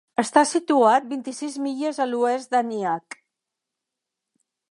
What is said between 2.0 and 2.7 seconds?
a l'oest